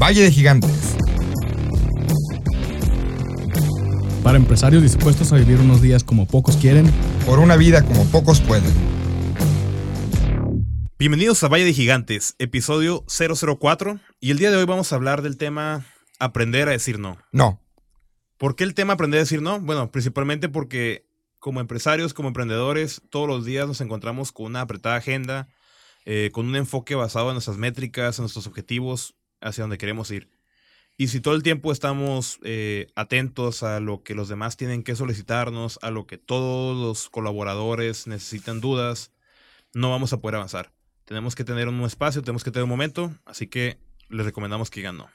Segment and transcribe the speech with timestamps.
[0.00, 0.96] Valle de Gigantes.
[4.22, 6.90] Para empresarios dispuestos a vivir unos días como pocos quieren.
[7.26, 8.72] Por una vida como pocos pueden.
[10.98, 14.00] Bienvenidos a Valle de Gigantes, episodio 004.
[14.20, 15.84] Y el día de hoy vamos a hablar del tema
[16.18, 17.18] aprender a decir no.
[17.30, 17.60] No.
[18.38, 19.60] ¿Por qué el tema aprender a decir no?
[19.60, 21.04] Bueno, principalmente porque
[21.38, 25.48] como empresarios, como emprendedores, todos los días nos encontramos con una apretada agenda,
[26.06, 30.28] eh, con un enfoque basado en nuestras métricas, en nuestros objetivos, hacia donde queremos ir.
[30.96, 34.94] Y si todo el tiempo estamos eh, atentos a lo que los demás tienen que
[34.94, 39.10] solicitarnos, a lo que todos los colaboradores necesitan dudas,
[39.72, 40.72] no vamos a poder avanzar.
[41.06, 43.78] Tenemos que tener un espacio, tenemos que tener un momento, así que
[44.10, 45.08] les recomendamos que digan no.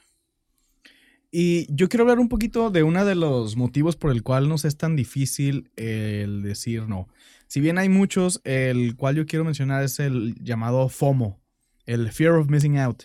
[1.30, 4.64] Y yo quiero hablar un poquito de uno de los motivos por el cual nos
[4.64, 7.08] es tan difícil el decir no.
[7.46, 11.40] Si bien hay muchos, el cual yo quiero mencionar es el llamado FOMO,
[11.84, 13.04] el Fear of Missing Out.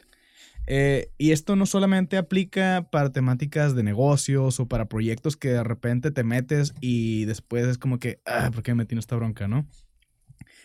[0.67, 5.63] Eh, y esto no solamente aplica para temáticas de negocios o para proyectos que de
[5.63, 9.15] repente te metes y después es como que, ah, ¿por qué me metí en esta
[9.15, 9.67] bronca, no?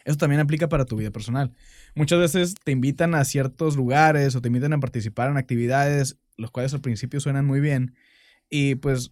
[0.05, 1.53] Eso también aplica para tu vida personal.
[1.95, 6.51] Muchas veces te invitan a ciertos lugares o te invitan a participar en actividades, los
[6.51, 7.95] cuales al principio suenan muy bien.
[8.49, 9.11] Y pues,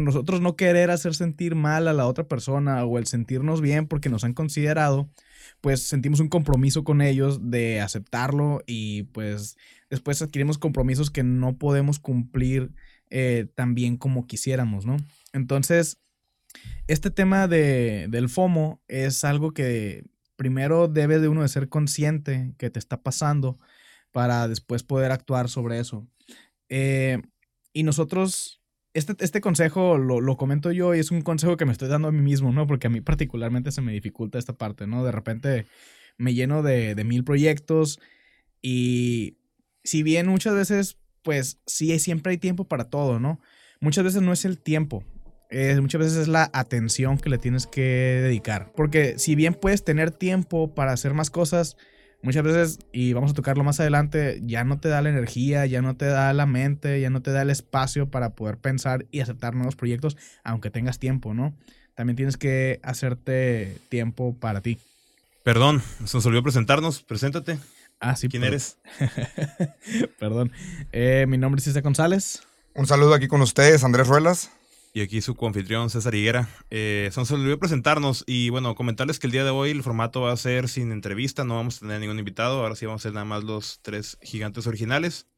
[0.00, 4.08] nosotros no querer hacer sentir mal a la otra persona o el sentirnos bien porque
[4.08, 5.08] nos han considerado,
[5.60, 9.56] pues sentimos un compromiso con ellos de aceptarlo y pues
[9.90, 12.72] después adquirimos compromisos que no podemos cumplir
[13.10, 14.96] eh, tan bien como quisiéramos, ¿no?
[15.32, 15.98] Entonces,
[16.86, 20.04] este tema de, del FOMO es algo que
[20.36, 23.58] primero debe de uno de ser consciente que te está pasando
[24.12, 26.06] para después poder actuar sobre eso.
[26.68, 27.20] Eh,
[27.72, 28.57] y nosotros,
[28.94, 32.08] este, este consejo lo, lo, comento yo y es un consejo que me estoy dando
[32.08, 32.66] a mí mismo, ¿no?
[32.66, 35.04] Porque a mí particularmente se me dificulta esta parte, ¿no?
[35.04, 35.66] De repente
[36.16, 38.00] me lleno de, de mil proyectos
[38.62, 39.38] y
[39.84, 43.40] si bien muchas veces, pues sí, siempre hay tiempo para todo, ¿no?
[43.80, 45.04] Muchas veces no es el tiempo,
[45.80, 47.82] muchas veces es la atención que le tienes que
[48.22, 48.72] dedicar.
[48.74, 51.76] Porque si bien puedes tener tiempo para hacer más cosas,
[52.22, 55.82] muchas veces, y vamos a tocarlo más adelante, ya no te da la energía, ya
[55.82, 59.20] no te da la mente, ya no te da el espacio para poder pensar y
[59.20, 61.54] aceptar nuevos proyectos, aunque tengas tiempo, ¿no?
[61.94, 64.78] También tienes que hacerte tiempo para ti.
[65.42, 67.02] Perdón, se nos olvidó presentarnos.
[67.02, 67.58] Preséntate.
[68.00, 68.28] Ah, sí.
[68.28, 68.78] ¿Quién eres?
[70.18, 70.52] Perdón.
[70.92, 72.42] Eh, mi nombre es César González.
[72.74, 74.52] Un saludo aquí con ustedes, Andrés Ruelas.
[74.98, 76.48] Y aquí su confitrión César Higuera.
[76.70, 80.22] Eh, se nos olvidó presentarnos y bueno, comentarles que el día de hoy el formato
[80.22, 83.04] va a ser sin entrevista, no vamos a tener ningún invitado, ahora sí vamos a
[83.04, 85.28] ser nada más los tres gigantes originales.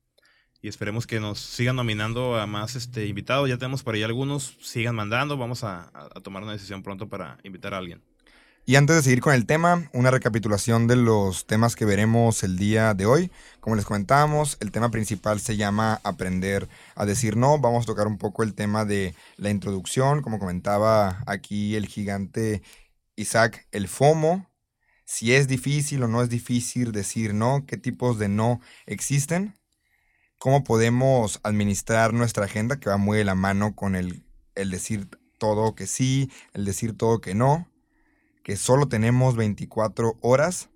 [0.62, 3.50] Y esperemos que nos sigan nominando a más este, invitados.
[3.50, 5.36] Ya tenemos por ahí algunos, sigan mandando.
[5.36, 8.02] Vamos a, a tomar una decisión pronto para invitar a alguien.
[8.70, 12.56] Y antes de seguir con el tema, una recapitulación de los temas que veremos el
[12.56, 13.32] día de hoy.
[13.58, 17.58] Como les comentábamos, el tema principal se llama Aprender a decir no.
[17.58, 22.62] Vamos a tocar un poco el tema de la introducción, como comentaba aquí el gigante
[23.16, 24.48] Isaac, el FOMO.
[25.04, 29.58] Si es difícil o no es difícil decir no, qué tipos de no existen,
[30.38, 34.22] cómo podemos administrar nuestra agenda, que va muy de la mano con el,
[34.54, 35.08] el decir
[35.38, 37.66] todo que sí, el decir todo que no
[38.56, 40.70] solo tenemos 24 horas,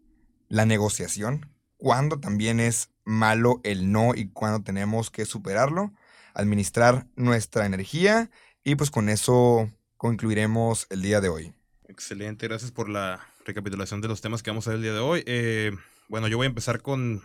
[0.49, 5.93] la negociación, cuando también es malo el no y cuando tenemos que superarlo,
[6.35, 8.31] administrar nuestra energía
[8.65, 11.55] y pues con eso concluiremos el día de hoy.
[11.87, 15.01] Excelente, gracias por la recapitulación de los temas que vamos a ver el día de
[15.01, 15.23] hoy.
[15.27, 15.73] Eh,
[16.09, 17.23] bueno, yo voy a empezar con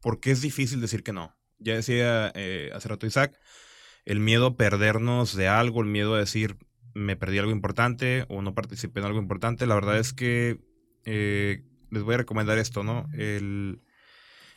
[0.00, 1.34] por qué es difícil decir que no.
[1.58, 3.38] Ya decía eh, hace rato Isaac,
[4.04, 6.56] el miedo a perdernos de algo, el miedo a decir,
[6.98, 9.66] me perdí algo importante o no participé en algo importante.
[9.66, 10.58] La verdad es que
[11.04, 13.08] eh, les voy a recomendar esto, ¿no?
[13.14, 13.80] El,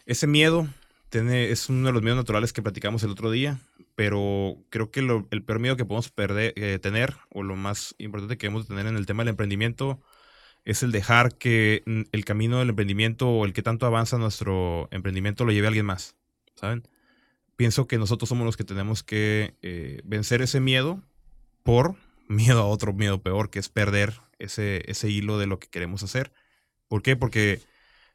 [0.05, 0.67] ese miedo
[1.09, 3.59] tiene, es uno de los miedos naturales que platicamos el otro día,
[3.95, 8.37] pero creo que el peor miedo que podemos perder, eh, tener, o lo más importante
[8.37, 10.01] que debemos tener en el tema del emprendimiento,
[10.63, 15.43] es el dejar que el camino del emprendimiento o el que tanto avanza nuestro emprendimiento
[15.43, 16.15] lo lleve a alguien más,
[16.55, 16.83] ¿saben?
[17.55, 21.01] Pienso que nosotros somos los que tenemos que eh, vencer ese miedo
[21.63, 21.95] por
[22.31, 26.03] miedo a otro miedo peor, que es perder ese, ese hilo de lo que queremos
[26.03, 26.31] hacer.
[26.87, 27.15] ¿Por qué?
[27.15, 27.61] Porque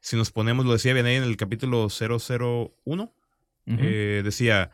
[0.00, 3.14] si nos ponemos, lo decía bien ahí en el capítulo 001,
[3.66, 4.70] eh, decía,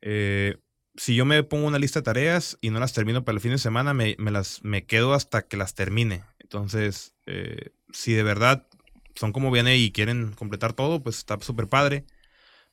[0.00, 0.56] eh,
[0.96, 3.52] si yo me pongo una lista de tareas y no las termino para el fin
[3.52, 6.24] de semana, me, las, me quedo hasta que las termine.
[6.38, 8.66] Entonces, eh, si de verdad
[9.14, 12.04] son como viene y quieren completar todo, pues está súper padre.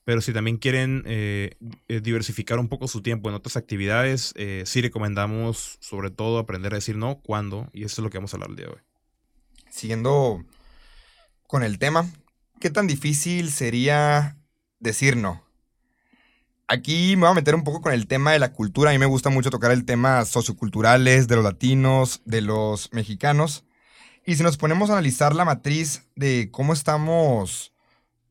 [0.10, 1.52] Pero si también quieren eh,
[1.88, 6.74] eh, diversificar un poco su tiempo en otras actividades, eh, sí recomendamos sobre todo aprender
[6.74, 8.72] a decir no, cuándo, y eso es lo que vamos a hablar el día de
[8.72, 8.80] hoy.
[9.70, 10.44] Siguiendo
[11.46, 12.10] con el tema,
[12.60, 14.36] ¿qué tan difícil sería
[14.80, 15.44] decir no?
[16.68, 18.90] Aquí me voy a meter un poco con el tema de la cultura.
[18.90, 23.64] A mí me gusta mucho tocar el tema socioculturales de los latinos, de los mexicanos.
[24.26, 27.74] Y si nos ponemos a analizar la matriz de cómo estamos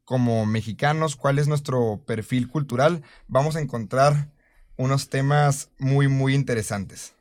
[0.09, 4.33] como mexicanos, cuál es nuestro perfil cultural, vamos a encontrar
[4.79, 7.13] unos temas muy, muy interesantes.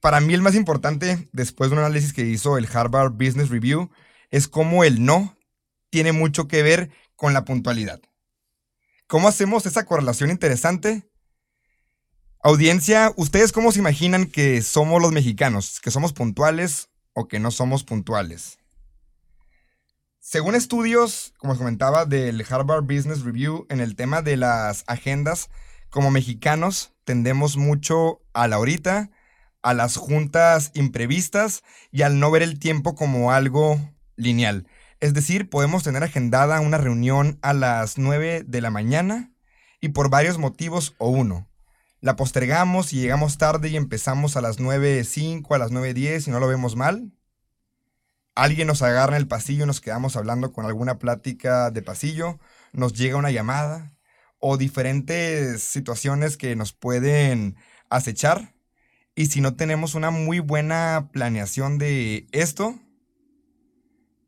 [0.00, 3.88] Para mí el más importante, después de un análisis que hizo el Harvard Business Review,
[4.32, 5.36] es cómo el no
[5.90, 8.00] tiene mucho que ver con la puntualidad.
[9.06, 11.08] ¿Cómo hacemos esa correlación interesante?
[12.42, 15.80] Audiencia, ¿ustedes cómo se imaginan que somos los mexicanos?
[15.80, 18.58] ¿Que somos puntuales o que no somos puntuales?
[20.24, 25.50] Según estudios, como comentaba, del Harvard Business Review en el tema de las agendas,
[25.90, 29.10] como mexicanos tendemos mucho a la horita,
[29.62, 33.80] a las juntas imprevistas y al no ver el tiempo como algo
[34.14, 34.68] lineal.
[35.00, 39.32] Es decir, podemos tener agendada una reunión a las 9 de la mañana
[39.80, 41.48] y por varios motivos o uno.
[42.00, 46.38] La postergamos y llegamos tarde y empezamos a las 9.05, a las 9.10 y no
[46.38, 47.12] lo vemos mal
[48.34, 52.38] alguien nos agarra en el pasillo, nos quedamos hablando con alguna plática de pasillo,
[52.72, 53.92] nos llega una llamada
[54.38, 57.56] o diferentes situaciones que nos pueden
[57.90, 58.54] acechar.
[59.14, 62.78] Y si no tenemos una muy buena planeación de esto,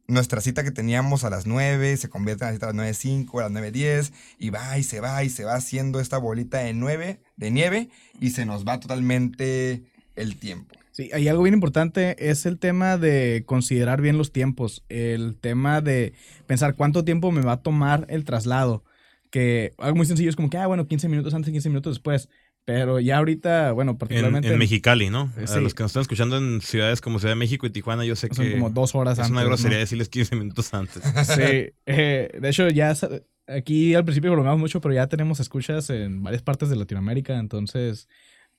[0.06, 3.40] nuestra cita que teníamos a las 9 se convierte en la cita a las 9.05,
[3.40, 6.74] a las 9.10 y va y se va y se va haciendo esta bolita de,
[6.74, 7.88] 9, de nieve
[8.20, 9.84] y se nos va totalmente
[10.14, 10.83] el tiempo.
[10.94, 15.80] Sí, hay algo bien importante, es el tema de considerar bien los tiempos, el tema
[15.80, 16.12] de
[16.46, 18.84] pensar cuánto tiempo me va a tomar el traslado,
[19.28, 22.28] que algo muy sencillo es como que, ah, bueno, 15 minutos antes, 15 minutos después,
[22.64, 24.52] pero ya ahorita, bueno, particularmente...
[24.52, 25.32] En, Mexicali, ¿no?
[25.36, 28.04] Eh, a los que nos están escuchando en ciudades como Ciudad de México y Tijuana,
[28.04, 28.36] yo sé que...
[28.36, 29.26] Son como dos horas antes.
[29.26, 31.02] Es una grosería decirles 15 minutos antes.
[31.24, 32.94] Sí, eh, de hecho ya
[33.48, 38.08] aquí al principio bromeamos mucho, pero ya tenemos escuchas en varias partes de Latinoamérica, entonces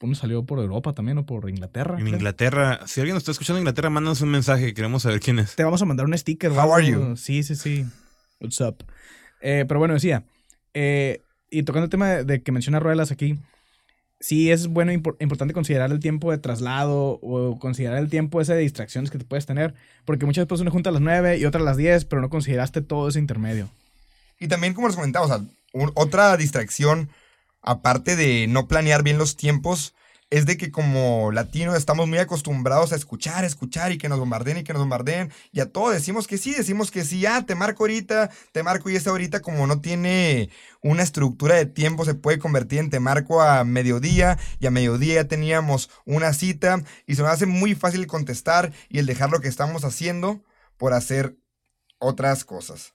[0.05, 1.99] uno salió por Europa también o por Inglaterra.
[1.99, 2.79] En Inglaterra.
[2.87, 4.73] Si alguien nos está escuchando en Inglaterra, mándanos un mensaje.
[4.73, 5.55] Queremos saber quién es.
[5.55, 6.51] Te vamos a mandar un sticker.
[6.51, 7.17] How are you?
[7.17, 7.85] Sí, sí, sí.
[8.39, 8.85] What's up?
[9.41, 10.23] Eh, pero bueno, decía.
[10.73, 13.37] Eh, y tocando el tema de, que menciona Ruelas aquí.
[14.19, 18.61] Sí es bueno, importante considerar el tiempo de traslado o considerar el tiempo ese de
[18.61, 19.73] distracciones que te puedes tener.
[20.05, 22.29] Porque muchas veces una junta a las 9 y otra a las 10, pero no
[22.29, 23.69] consideraste todo ese intermedio.
[24.39, 25.41] Y también, como les comentaba, o sea,
[25.95, 27.09] otra distracción
[27.65, 29.95] aparte de no planear bien los tiempos,
[30.31, 34.57] es de que como latinos estamos muy acostumbrados a escuchar, escuchar y que nos bombarden
[34.57, 35.31] y que nos bombarden.
[35.51, 38.89] Y a todo decimos que sí, decimos que sí, ah, te marco ahorita, te marco
[38.89, 40.50] y esa ahorita como no tiene
[40.81, 45.15] una estructura de tiempo se puede convertir en te marco a mediodía y a mediodía
[45.15, 49.41] ya teníamos una cita y se nos hace muy fácil contestar y el dejar lo
[49.41, 50.44] que estamos haciendo
[50.77, 51.38] por hacer
[52.00, 52.94] otras cosas.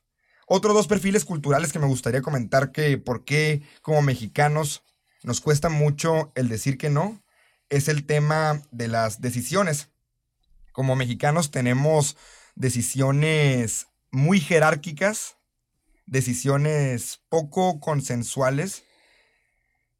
[0.53, 4.83] Otros dos perfiles culturales que me gustaría comentar que por qué como mexicanos
[5.23, 7.23] nos cuesta mucho el decir que no
[7.69, 9.91] es el tema de las decisiones.
[10.73, 12.17] Como mexicanos tenemos
[12.57, 15.37] decisiones muy jerárquicas,
[16.07, 18.83] decisiones poco consensuales,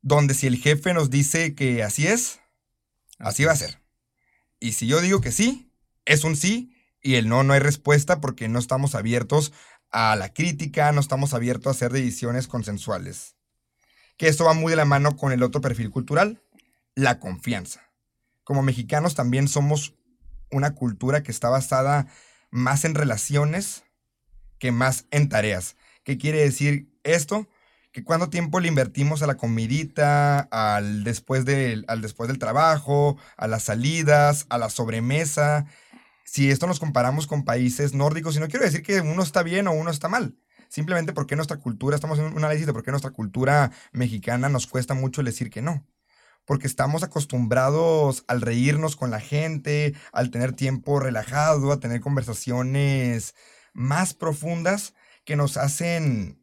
[0.03, 2.41] donde si el jefe nos dice que así es,
[3.21, 3.81] así va a ser.
[4.59, 5.71] Y si yo digo que sí,
[6.07, 9.53] es un sí, y el no no hay respuesta porque no estamos abiertos
[9.91, 13.37] a la crítica, no estamos abiertos a hacer decisiones consensuales.
[14.17, 16.43] Que esto va muy de la mano con el otro perfil cultural,
[16.95, 17.91] la confianza.
[18.45, 19.95] Como mexicanos también somos
[20.51, 22.07] una cultura que está basada
[22.51, 23.85] más en relaciones
[24.59, 25.77] que más en tareas.
[26.05, 27.49] ¿Qué quiere decir esto?
[27.93, 31.45] Que cuánto tiempo le invertimos a la comidita, al después,
[31.89, 35.67] al después del trabajo, a las salidas, a la sobremesa,
[36.31, 39.67] si esto nos comparamos con países nórdicos, y no quiero decir que uno está bien
[39.67, 40.37] o uno está mal,
[40.69, 44.69] simplemente porque nuestra cultura, estamos en un análisis de por qué nuestra cultura mexicana nos
[44.69, 45.85] cuesta mucho decir que no.
[46.45, 53.35] Porque estamos acostumbrados al reírnos con la gente, al tener tiempo relajado, a tener conversaciones
[53.73, 54.95] más profundas
[55.25, 56.41] que nos hacen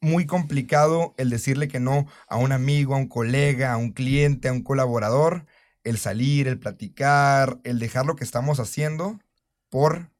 [0.00, 4.48] muy complicado el decirle que no a un amigo, a un colega, a un cliente,
[4.48, 5.44] a un colaborador,
[5.84, 9.18] el salir, el platicar, el dejar lo que estamos haciendo
[9.70, 10.10] por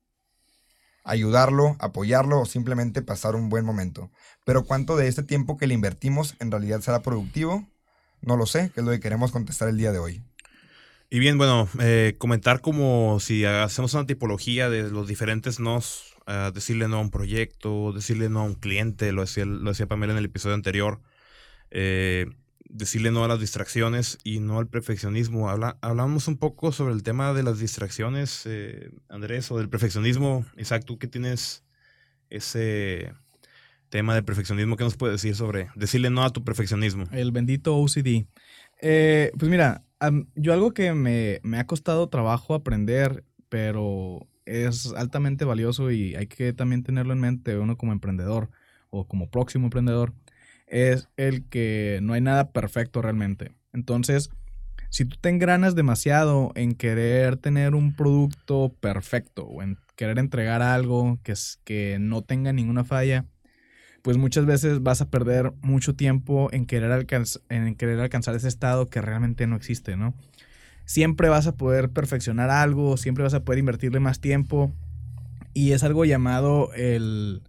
[1.05, 4.11] ayudarlo, apoyarlo o simplemente pasar un buen momento.
[4.45, 7.67] Pero cuánto de este tiempo que le invertimos en realidad será productivo,
[8.21, 10.23] no lo sé, que es lo que queremos contestar el día de hoy.
[11.11, 16.53] Y bien, bueno, eh, comentar como si hacemos una tipología de los diferentes nos, uh,
[16.53, 20.13] decirle no a un proyecto, decirle no a un cliente, lo decía, lo decía Pamela
[20.13, 21.01] en el episodio anterior.
[21.71, 22.27] Eh,
[22.69, 25.51] decirle no a las distracciones y no al perfeccionismo.
[25.51, 30.45] Habla, hablamos un poco sobre el tema de las distracciones, eh, Andrés, o del perfeccionismo.
[30.57, 31.65] Isaac, tú que tienes
[32.31, 33.13] ese,
[33.89, 34.77] tema de perfeccionismo.
[34.77, 37.05] ¿Qué nos puede decir sobre decirle no a tu perfeccionismo?
[37.13, 38.27] El bendito OCD.
[38.81, 39.85] Eh, pues mira,
[40.35, 46.27] yo algo que me, me, ha costado trabajo aprender, pero es altamente valioso y hay
[46.27, 48.51] que también tenerlo en mente uno como emprendedor
[48.91, 50.15] o como próximo emprendedor,
[50.71, 53.53] es el que no hay nada perfecto realmente.
[53.73, 54.31] Entonces,
[54.91, 60.63] si tú te engranas demasiado en querer tener un producto perfecto o en querer entregar
[60.63, 63.27] algo que, es, que no tenga ninguna falla,
[64.03, 67.07] pues muchas veces vas a perder mucho tiempo en querer,
[67.51, 70.15] en querer alcanzar ese estado que realmente no existe, ¿no?
[70.87, 74.73] Siempre vas a poder perfeccionar algo, siempre vas a poder invertirle más tiempo
[75.53, 77.43] y es algo llamado el,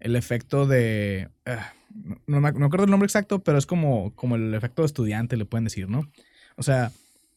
[0.00, 1.28] el efecto de...
[1.44, 1.72] Ah,
[2.26, 5.44] no, me acuerdo el nombre exacto, pero es como, como el efecto de estudiante, le
[5.44, 6.10] pueden decir, ¿no?
[6.56, 6.92] O sea,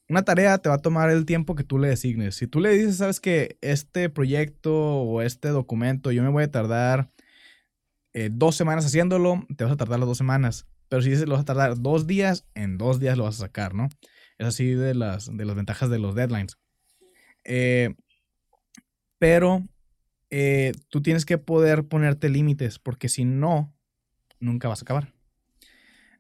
[0.10, 2.36] una tarea te va a tomar el tiempo que tú le designes.
[2.36, 6.52] Si tú le dices, sabes que este proyecto o este documento yo me voy a
[6.52, 7.10] tardar
[8.14, 10.68] eh, dos semanas haciéndolo, te vas a tardar las dos semanas.
[10.90, 13.46] Pero si dices lo vas a tardar dos días, en dos días lo vas a
[13.46, 13.88] sacar, ¿no?
[14.38, 16.58] Es así de las, de las ventajas de los deadlines.
[17.46, 17.96] Eh,
[19.18, 19.64] pero
[20.30, 23.74] eh, tú tienes que poder ponerte límites, porque si no,
[24.42, 25.14] nunca vas a acabar.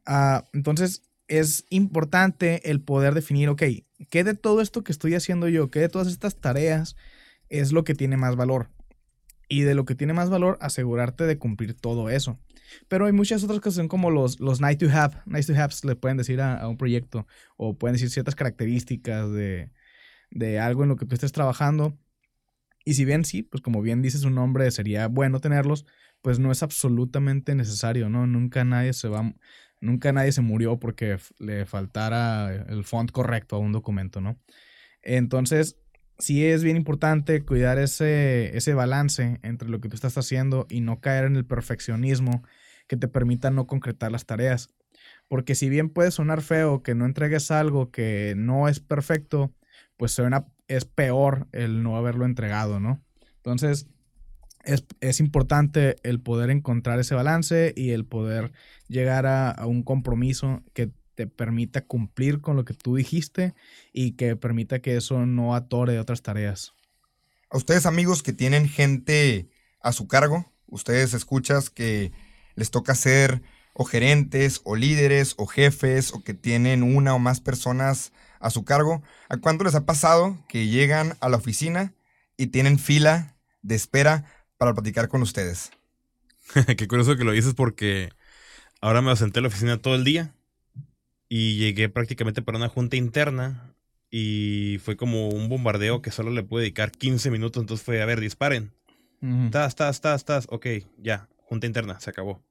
[0.05, 3.63] Ah, entonces, es importante el poder definir, ok,
[4.09, 6.95] ¿qué de todo esto que estoy haciendo yo, qué de todas estas tareas
[7.49, 8.69] es lo que tiene más valor?
[9.47, 12.39] Y de lo que tiene más valor, asegurarte de cumplir todo eso.
[12.87, 15.17] Pero hay muchas otras que son como los, los nice to have.
[15.25, 19.71] Nice to have le pueden decir a, un proyecto o pueden decir ciertas características de,
[20.29, 21.97] de algo en lo que tú estés trabajando.
[22.83, 25.85] Y si bien sí, pues como bien dice su nombre, sería bueno tenerlos,
[26.21, 28.27] pues no es absolutamente necesario, ¿no?
[28.27, 29.33] Nunca nadie se va,
[29.79, 34.39] nunca nadie se murió porque le faltara el font correcto a un documento, ¿no?
[35.01, 35.77] Entonces,
[36.19, 40.81] sí es bien importante cuidar ese, ese balance entre lo que tú estás haciendo y
[40.81, 42.43] no caer en el perfeccionismo
[42.87, 44.69] que te permita no concretar las tareas.
[45.27, 49.53] Porque si bien puede sonar feo que no entregues algo que no es perfecto,
[49.97, 53.01] pues suena, es peor el no haberlo entregado, ¿no?
[53.37, 53.87] Entonces,
[54.63, 58.51] es, importante el poder encontrar ese balance y el poder
[58.87, 63.53] llegar a, un compromiso que te permita cumplir con lo que tú dijiste
[63.93, 66.73] y que permita que eso no atore otras tareas.
[67.49, 69.49] A ustedes amigos que tienen gente
[69.81, 72.11] a su cargo, ustedes escuchas que
[72.55, 73.41] les toca ser
[73.73, 78.63] o gerentes o líderes o jefes o que tienen una o más personas a su
[78.63, 81.93] cargo, ¿a cuánto les ha pasado que llegan a la oficina
[82.37, 84.25] y tienen fila de espera
[84.61, 85.71] para platicar con ustedes.
[86.77, 88.09] Qué curioso que lo dices porque
[88.79, 90.35] ahora me senté en la oficina todo el día
[91.27, 93.73] y llegué prácticamente para una junta interna
[94.11, 98.05] y fue como un bombardeo que solo le pude dedicar 15 minutos, entonces fue, a
[98.05, 98.71] ver, disparen.
[99.45, 100.67] Estás, estás, estás, estás, ok,
[100.99, 102.43] ya, junta interna, se acabó.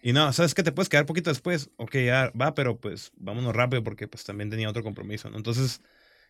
[0.00, 0.62] Y no, ¿sabes qué?
[0.62, 1.70] Te puedes quedar poquito después.
[1.76, 5.80] Ok, ya va, pero pues vámonos rápido porque pues también tenía otro compromiso, Entonces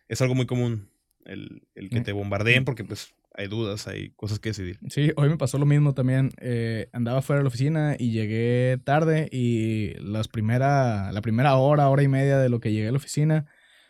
[0.07, 0.89] es algo muy común
[1.23, 4.79] el, el que te bombardeen porque pues hay dudas, hay cosas que decidir.
[4.89, 6.31] Sí, hoy me pasó lo mismo también.
[6.39, 11.89] Eh, andaba fuera de la oficina y llegué tarde y las primera, la primera hora,
[11.89, 13.45] hora y media de lo que llegué a la oficina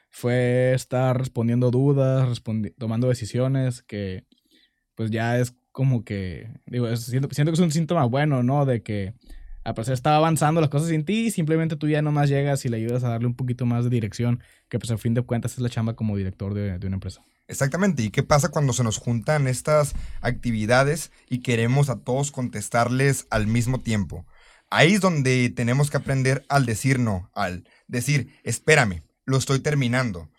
[0.09, 2.41] fue estar respondiendo dudas,
[2.77, 4.25] tomando decisiones que
[4.95, 8.65] pues ya es como que, digo, siento, siento que es un síntoma bueno, ¿no?
[8.65, 9.15] De que
[9.63, 12.77] a pesar estaba avanzando las cosas sin ti, simplemente tú ya nomás llegas y le
[12.77, 15.59] ayudas a darle un poquito más de dirección, que pues al fin de cuentas es
[15.59, 17.23] la chamba como director de, de una empresa.
[17.47, 18.03] Exactamente.
[18.03, 23.47] ¿Y qué pasa cuando se nos juntan estas actividades y queremos a todos contestarles al
[23.47, 24.25] mismo tiempo?
[24.69, 30.29] Ahí es donde tenemos que aprender al decir no, al decir, espérame, lo estoy terminando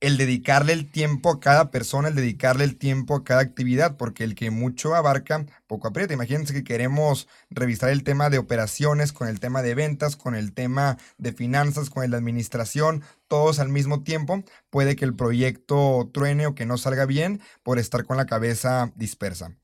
[0.00, 4.24] el dedicarle el tiempo a cada persona, el dedicarle el tiempo a cada actividad, porque
[4.24, 6.14] el que mucho abarca, poco aprieta.
[6.14, 10.54] Imagínense que queremos revisar el tema de operaciones con el tema de ventas, con el
[10.54, 14.42] tema de finanzas, con de administración, todos al mismo tiempo.
[14.70, 18.92] Puede que el proyecto truene o que no salga bien por estar con la cabeza
[18.96, 19.54] dispersa.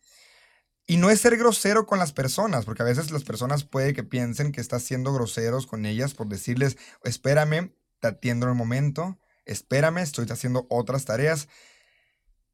[0.86, 4.04] Y no es ser grosero con las personas, porque a veces las personas puede que
[4.04, 9.18] piensen que estás siendo groseros con ellas por decirles, espérame, te atiendo en el momento
[9.46, 11.48] espérame, estoy haciendo otras tareas.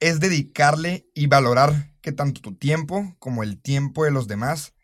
[0.01, 4.75] Es dedicarle y valorar que tanto tu tiempo como el tiempo de los demás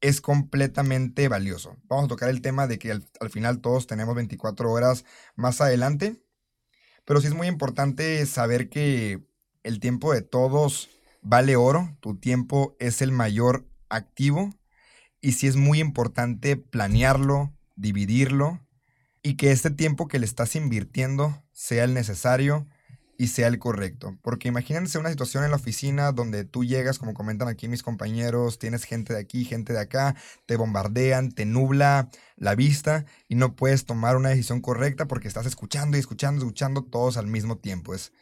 [0.00, 1.76] es completamente valioso.
[1.84, 5.04] Vamos a tocar el tema de que al, final todos tenemos 24 horas
[5.34, 6.22] más adelante,
[7.04, 9.24] pero sí es muy importante saber que
[9.62, 10.90] el tiempo de todos
[11.22, 14.50] vale oro, tu tiempo es el mayor activo
[15.20, 18.60] y sí es muy importante planearlo, dividirlo
[19.22, 22.68] y que este tiempo que le estás invirtiendo sea el necesario
[23.16, 24.18] y sea el correcto.
[24.20, 28.58] Porque imagínense una situación en la oficina donde tú llegas, como comentan aquí mis compañeros,
[28.58, 33.56] tienes gente de aquí, gente de acá, te bombardean, te nubla la vista y no
[33.56, 37.94] puedes tomar una decisión correcta porque estás escuchando y escuchando, escuchando todos al mismo tiempo.
[37.94, 38.12] Es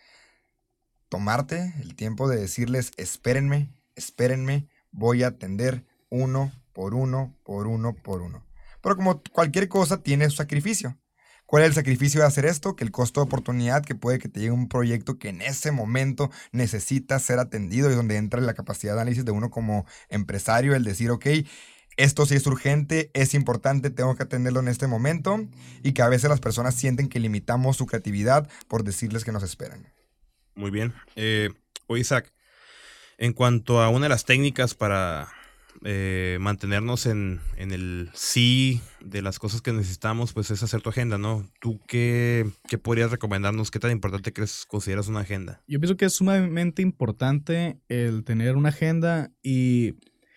[1.08, 7.96] tomarte el tiempo de decirles, espérenme, espérenme, voy a atender uno por uno, por uno,
[7.96, 8.46] por uno.
[8.80, 10.96] Pero como cualquier cosa tiene su sacrificio.
[11.54, 12.74] ¿Cuál es el sacrificio de hacer esto?
[12.74, 15.70] Que el costo de oportunidad que puede que te llegue un proyecto que en ese
[15.70, 20.74] momento necesita ser atendido y donde entra la capacidad de análisis de uno como empresario,
[20.74, 21.26] el decir, ok,
[21.96, 25.46] esto sí es urgente, es importante, tengo que atenderlo en este momento
[25.84, 29.44] y que a veces las personas sienten que limitamos su creatividad por decirles que nos
[29.44, 29.86] esperan.
[30.56, 30.92] Muy bien.
[31.14, 31.50] Eh,
[31.88, 32.32] Isaac,
[33.16, 35.28] en cuanto a una de las técnicas para
[35.84, 41.18] eh, mantenernos en, el sí de las cosas que necesitamos, pues es hacer tu agenda,
[41.18, 41.46] ¿no?
[41.60, 43.70] ¿Tú qué, qué podrías recomendarnos?
[43.70, 45.60] ¿Qué tan importante crees, consideras una agenda?
[45.68, 49.94] Yo pienso que es sumamente importante el tener una agenda y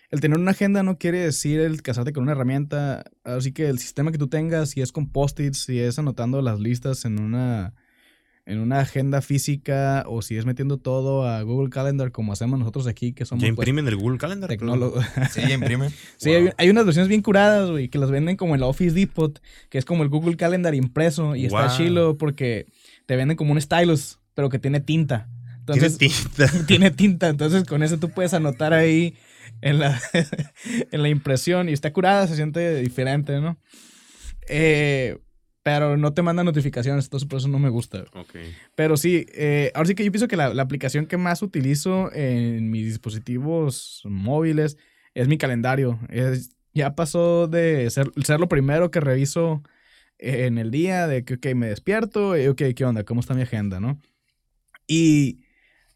[0.10, 3.80] el tener una agenda no quiere decir el casarte con una herramienta, así que el
[3.80, 7.74] sistema que tú tengas, si es con post-its, si es anotando las listas en una
[8.48, 12.88] en una agenda física o si es metiendo todo a Google Calendar como hacemos nosotros
[12.88, 13.44] aquí que somos...
[13.44, 14.48] ¿Ya pues, imprimen el Google Calendar?
[14.48, 15.06] Tecnólogos.
[15.32, 15.92] Sí, imprimen.
[16.18, 19.42] sí, hay, unas versiones bien curadas, güey, que las venden como en la Office Depot,
[19.70, 22.68] que es como el Google Calendar impreso y está chilo porque
[23.06, 25.28] te venden como un stylus, pero que tiene tinta.
[25.60, 26.52] Entonces, tiene tinta.
[26.68, 29.16] tiene tinta, entonces con eso tú puedes anotar ahí
[29.60, 30.00] en la,
[30.92, 33.58] en la impresión y está curada, se siente diferente, ¿no?
[34.48, 35.18] Eh,
[35.68, 38.06] pero no te manda notificaciones, entonces por eso no me gusta.
[38.74, 42.72] Pero sí, eh, ahora sí que yo pienso que la, aplicación que más utilizo en
[42.72, 44.78] mis dispositivos móviles
[45.14, 46.00] es mi calendario.
[46.08, 49.62] Es, ya pasó de ser, ser, lo primero que reviso
[50.20, 53.04] en el día, de que, ok, me despierto, y ok, ¿qué onda?
[53.04, 54.00] ¿Cómo está mi agenda, no?
[54.88, 55.42] Y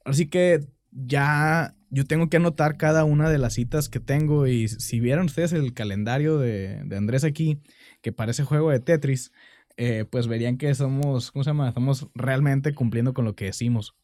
[0.03, 4.67] así que ya yo tengo que anotar cada una de las citas que tengo y
[4.67, 7.61] si vieron ustedes el calendario de, de Andrés aquí,
[8.01, 9.31] que parece juego de Tetris,
[9.77, 11.69] eh, pues verían que somos, ¿cómo se llama?
[11.69, 13.95] Estamos realmente cumpliendo con lo que decimos.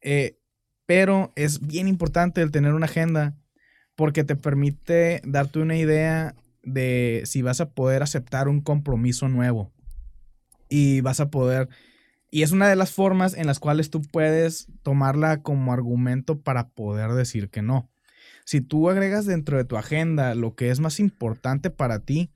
[0.00, 0.38] Eh,
[0.86, 3.36] pero es bien importante el tener una agenda
[3.96, 9.72] porque te permite darte una idea de si vas a poder aceptar un compromiso nuevo.
[10.68, 11.68] Y vas a poder...
[12.30, 16.68] Y es una de las formas en las cuales tú puedes tomarla como argumento para
[16.70, 17.90] poder decir que no.
[18.44, 22.30] Si tú agregas dentro de tu agenda lo que es más importante para ti,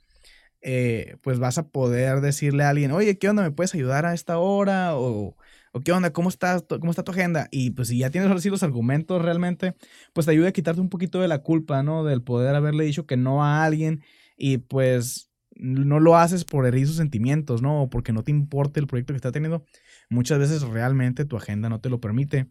[0.60, 3.42] eh, pues vas a poder decirle a alguien, oye, ¿qué onda?
[3.42, 4.96] ¿Me puedes ayudar a esta hora?
[4.96, 5.36] O,
[5.84, 6.12] ¿qué onda?
[6.12, 7.48] ¿Cómo, estás, ¿Cómo está tu agenda?
[7.50, 9.74] Y pues si ya tienes así los argumentos realmente,
[10.12, 12.04] pues te ayuda a quitarte un poquito de la culpa, ¿no?
[12.04, 14.02] Del poder haberle dicho que no a alguien
[14.36, 17.82] y pues no lo haces por herir sus sentimientos, ¿no?
[17.82, 19.64] O porque no te importa el proyecto que está teniendo.
[20.08, 22.48] Muchas veces realmente tu agenda no te lo permite.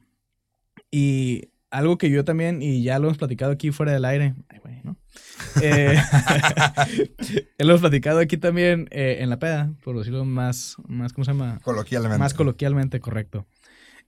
[0.91, 4.60] Y algo que yo también, y ya lo hemos platicado aquí fuera del aire, ay,
[4.60, 4.97] güey, ¿no?
[5.62, 5.95] Eh,
[7.60, 11.32] lo hemos platicado aquí también eh, en la peda, por decirlo más, más, ¿cómo se
[11.32, 11.60] llama?
[11.63, 12.17] Coloquialmente.
[12.17, 13.45] Más coloquialmente, correcto.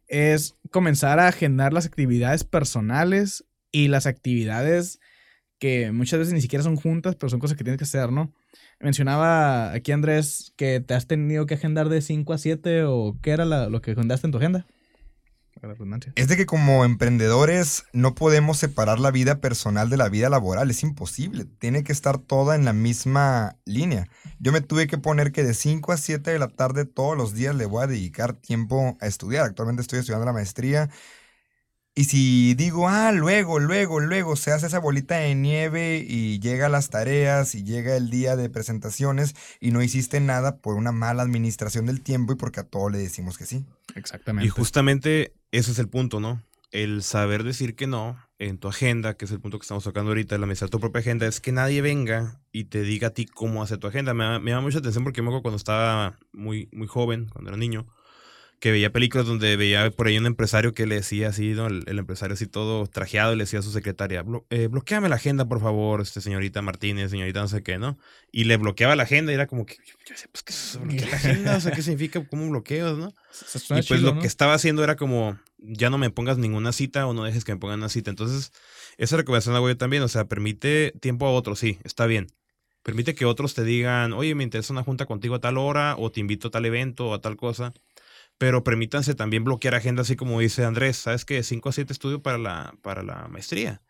[0.08, 5.00] Es comenzar a agendar las actividades personales y las actividades
[5.60, 8.34] que muchas veces ni siquiera son juntas, pero son cosas que tienes que hacer, ¿no?
[8.80, 13.32] Mencionaba aquí Andrés que te has tenido que agendar de 5 a 7 o qué
[13.32, 14.65] era lo que agendaste en tu agenda.
[16.15, 20.69] Es de que como emprendedores no podemos separar la vida personal de la vida laboral,
[20.69, 24.08] es imposible, tiene que estar toda en la misma línea.
[24.39, 27.34] Yo me tuve que poner que de 5 a 7 de la tarde todos los
[27.34, 29.45] días le voy a dedicar tiempo a estudiar.
[29.45, 30.89] Actualmente estoy estudiando la maestría
[32.00, 36.70] y si digo, ah, luego, luego, luego, se hace esa bolita de nieve y llega
[36.70, 41.24] las tareas y llega el día de presentaciones y no hiciste nada por una mala
[41.24, 43.66] administración del tiempo y porque a todo le decimos que sí.
[43.96, 44.48] Exactamente.
[44.48, 46.42] Y justamente ese es el punto, ¿no?
[46.72, 50.12] El saber decir que no en tu agenda, que es el punto que estamos tocando
[50.12, 53.26] ahorita, el administrar tu propia agenda, es que nadie venga y te diga a ti
[53.26, 54.14] cómo hacer tu agenda.
[54.14, 57.58] Me, me da mucha atención porque me acuerdo cuando estaba muy, muy joven, cuando era
[57.58, 57.88] niño,
[58.60, 61.67] que veía películas donde veía por ahí un empresario que le decía así, ¿no?
[61.67, 65.48] el, empresario así todo trajeado, y le decía a su secretaria, eh, bloqueame la agenda,
[65.48, 67.98] por favor, este señorita Martínez, señorita no sé qué, ¿no?
[68.32, 70.82] Y le bloqueaba la agenda y era como que, yo decía, pues, ¿qué es eso?
[70.86, 71.58] la agenda?
[71.58, 72.26] O sea, ¿qué significa?
[72.28, 73.13] ¿Cómo bloqueos, no?
[73.78, 77.13] Y pues lo que estaba haciendo era como, ya no me pongas ninguna cita o
[77.13, 78.10] no dejes que me pongan una cita.
[78.10, 78.52] Entonces,
[78.98, 82.28] esa recomendación la hago yo también, o sea, permite tiempo a otros, sí, está bien.
[82.84, 86.12] Permite que otros te digan, oye, me interesa una junta contigo a tal hora, o
[86.12, 87.74] te invito a tal evento o a tal cosa
[88.39, 91.43] pero permítanse también bloquear agenda, así como dice Andrés, ¿sabes qué?
[91.43, 93.84] 5 a 7 estudio para la, para la maestría.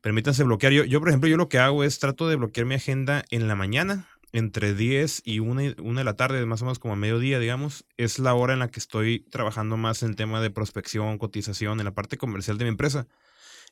[0.00, 0.72] Permítanse bloquear.
[0.72, 3.46] Yo, yo, por ejemplo, yo lo que hago es trato de bloquear mi agenda en
[3.46, 7.38] la mañana entre 10 y 1, de la tarde, más o menos como a mediodía,
[7.38, 11.80] digamos, es la hora en la que estoy trabajando más en tema de prospección, cotización,
[11.80, 13.06] en la parte comercial de mi empresa.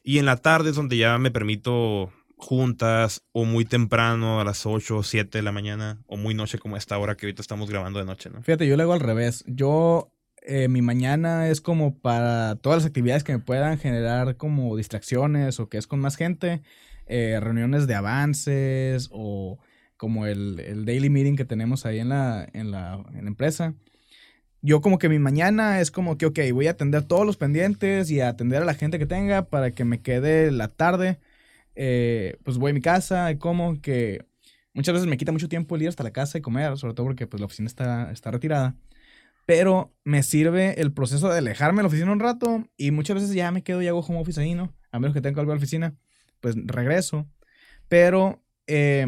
[0.02, 4.64] Y en la tarde es donde ya me permito juntas o muy temprano a las
[4.64, 7.68] 8 o 7 de la mañana o muy noche como esta hora que ahorita estamos
[7.68, 8.42] grabando de noche, ¿no?
[8.42, 9.44] Fíjate, yo lo hago al revés.
[9.46, 10.12] Yo,
[10.48, 15.60] eh, mi mañana es como para todas las actividades que me puedan generar como distracciones
[15.60, 16.62] o que es con más gente,
[17.06, 19.58] eh, reuniones de avances o
[19.96, 23.74] como el, el, daily meeting que tenemos ahí en la, en la, en empresa
[24.60, 28.10] yo como que mi mañana es como que, ok, voy a atender todos los pendientes
[28.10, 31.18] y a atender a la gente que tenga para que me quede la tarde
[31.80, 34.26] eh, pues voy a mi casa y como que
[34.74, 37.06] muchas veces me quita mucho tiempo el ir hasta la casa y comer, sobre todo
[37.06, 38.74] porque pues la oficina está, está retirada.
[39.48, 43.34] Pero me sirve el proceso de alejarme de la oficina un rato y muchas veces
[43.34, 44.74] ya me quedo y hago home office ahí, ¿no?
[44.92, 45.96] A menos que tenga algo en la oficina,
[46.40, 47.26] pues regreso.
[47.88, 49.06] Pero eh,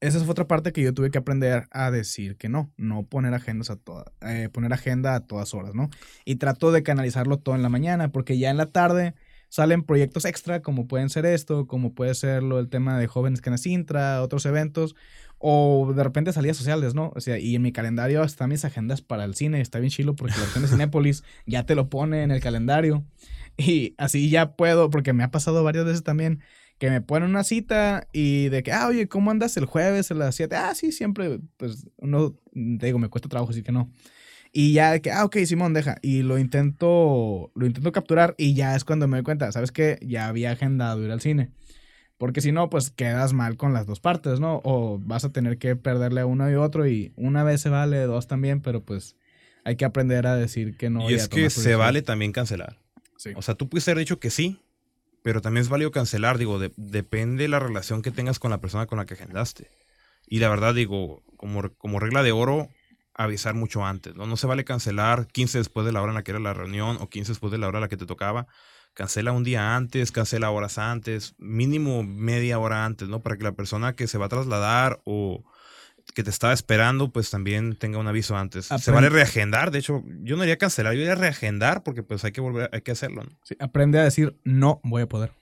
[0.00, 3.34] esa es otra parte que yo tuve que aprender a decir que no, no poner
[3.34, 5.90] agendas a todas, eh, poner agenda a todas horas, ¿no?
[6.24, 9.14] Y trato de canalizarlo todo en la mañana, porque ya en la tarde
[9.48, 13.40] salen proyectos extra, como pueden ser esto, como puede ser lo, el tema de jóvenes
[13.40, 14.96] que Intra, otros eventos,
[15.38, 17.12] o de repente salidas sociales, ¿no?
[17.14, 20.16] O sea, y en mi calendario están mis agendas para el cine, está bien chilo
[20.16, 23.04] porque la de Cinépolis ya te lo pone en el calendario.
[23.56, 26.40] Y así ya puedo, porque me ha pasado varias veces también,
[26.78, 30.14] que me ponen una cita y de que, ah, oye, ¿cómo andas el jueves a
[30.14, 30.56] las 7?
[30.56, 33.90] Ah, sí, siempre, pues, no, te digo, me cuesta trabajo, así que no.
[34.52, 35.98] Y ya que, ah, ok, Simón, deja.
[36.02, 39.98] Y lo intento, lo intento capturar y ya es cuando me doy cuenta, ¿sabes qué?
[40.02, 41.50] Ya había agendado ir al cine.
[42.18, 44.60] Porque si no, pues quedas mal con las dos partes, ¿no?
[44.64, 48.00] O vas a tener que perderle a uno y otro y una vez se vale,
[48.02, 49.16] dos también, pero pues
[49.64, 51.10] hay que aprender a decir que no.
[51.10, 52.78] Y, es que se vale también cancelar.
[53.18, 53.30] Sí.
[53.36, 54.60] O sea, tú puedes haber dicho que sí,
[55.22, 56.38] pero también es válido cancelar.
[56.38, 59.70] Digo, depende de la relación que tengas con la persona con la que agendaste.
[60.26, 62.68] Y la verdad, digo, como, como regla de oro,
[63.12, 64.26] avisar mucho antes, ¿no?
[64.26, 66.98] No se vale cancelar 15 después de la hora en la que era la reunión
[67.00, 68.46] o 15 después de la hora en la que te tocaba.
[68.96, 73.22] Cancela un día antes, cancela horas antes, mínimo media hora antes, ¿no?
[73.22, 75.44] Para que la persona que se va a trasladar o
[76.14, 78.66] que te estaba esperando, pues también tenga un aviso antes.
[78.66, 82.02] Se vale reagendar, de hecho, yo no iría a cancelar, yo iría a reagendar porque
[82.02, 83.30] pues hay que volver, hay que hacerlo, ¿no?
[83.44, 85.32] Sí, aprende a decir no voy a poder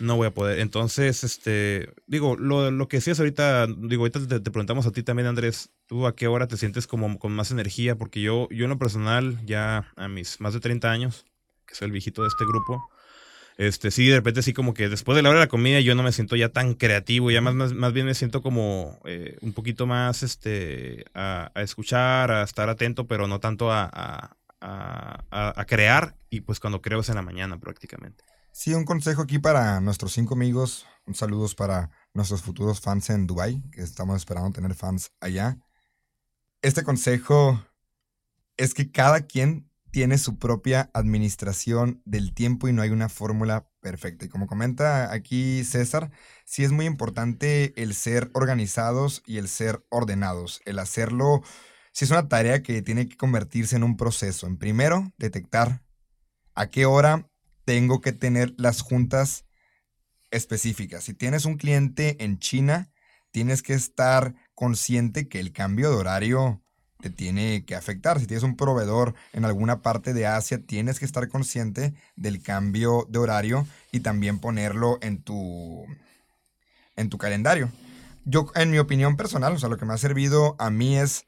[0.00, 0.60] no voy a poder.
[0.60, 5.26] Entonces, este, digo, lo, lo que decías ahorita, digo, ahorita te, preguntamos a ti también,
[5.26, 7.96] Andrés, ¿tú a qué hora te sientes como con más energía?
[7.96, 11.26] Porque yo, yo en lo personal, ya a mis más de 30 años,
[11.68, 12.90] que soy el viejito de este grupo,
[13.58, 15.94] este, sí, de repente sí como que después de la hora de la comida yo
[15.94, 19.52] no me siento ya tan creativo, ya más, más, bien me siento como eh, un
[19.52, 23.90] poquito más, este, a, escuchar, a estar atento, pero no tanto a,
[24.60, 28.24] a, a crear, y pues cuando creo es en la mañana prácticamente.
[28.52, 30.84] Sí, un consejo aquí para nuestros cinco amigos.
[31.06, 35.58] Un saludos para nuestros futuros fans en Dubai, que estamos esperando tener fans allá.
[36.60, 37.64] Este consejo
[38.56, 43.68] es que cada quien tiene su propia administración del tiempo y no hay una fórmula
[43.80, 44.24] perfecta.
[44.24, 46.10] Y como comenta aquí César,
[46.44, 50.60] sí es muy importante el ser organizados y el ser ordenados.
[50.66, 51.42] El hacerlo,
[51.92, 54.46] sí es una tarea que tiene que convertirse en un proceso.
[54.46, 55.82] En primero, detectar
[56.54, 57.28] a qué hora
[57.64, 59.46] tengo que tener las juntas
[60.30, 61.04] específicas.
[61.04, 62.90] Si tienes un cliente en China,
[63.30, 66.62] tienes que estar consciente que el cambio de horario
[67.00, 68.18] te tiene que afectar.
[68.20, 73.06] Si tienes un proveedor en alguna parte de Asia, tienes que estar consciente del cambio
[73.08, 75.86] de horario y también ponerlo en tu,
[76.96, 77.70] en tu calendario.
[78.24, 81.26] Yo, en mi opinión personal, o sea, lo que me ha servido a mí es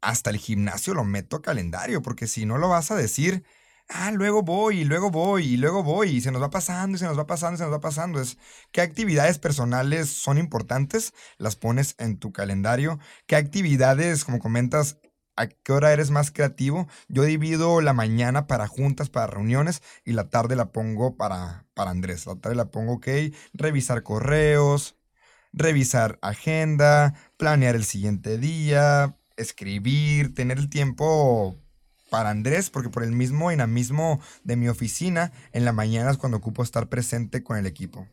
[0.00, 3.44] hasta el gimnasio lo meto a calendario, porque si no lo vas a decir,
[3.88, 6.98] ah, luego voy, y luego voy, y luego voy, y se nos va pasando, y
[6.98, 8.20] se nos va pasando, y se nos va pasando.
[8.20, 8.38] Es
[8.72, 12.98] qué actividades personales son importantes, las pones en tu calendario.
[13.26, 14.98] ¿Qué actividades, como comentas,
[15.36, 16.88] a qué hora eres más creativo?
[17.08, 21.90] Yo divido la mañana para juntas, para reuniones, y la tarde la pongo para, para
[21.90, 22.26] Andrés.
[22.26, 23.08] La tarde la pongo, ok,
[23.54, 24.96] revisar correos,
[25.52, 31.56] revisar agenda, planear el siguiente día, escribir, tener el tiempo
[32.10, 36.38] para Andrés, porque por el mismo dinamismo de mi oficina, en la mañana es cuando
[36.38, 38.08] ocupo estar presente con el equipo.